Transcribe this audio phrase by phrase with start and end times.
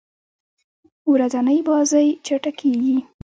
[1.03, 2.97] یو ورځنۍ بازۍ چټکي يي.